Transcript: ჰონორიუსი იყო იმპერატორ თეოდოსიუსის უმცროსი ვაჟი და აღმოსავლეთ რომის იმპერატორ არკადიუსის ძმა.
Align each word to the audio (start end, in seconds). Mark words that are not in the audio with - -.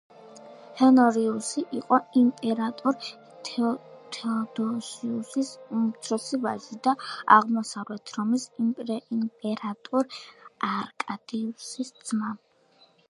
ჰონორიუსი 0.77 1.63
იყო 1.79 1.97
იმპერატორ 2.21 2.95
თეოდოსიუსის 4.15 5.51
უმცროსი 5.81 6.39
ვაჟი 6.47 6.77
და 6.89 6.93
აღმოსავლეთ 7.37 8.13
რომის 8.17 8.45
იმპერატორ 8.69 10.09
არკადიუსის 10.71 11.93
ძმა. 12.11 12.33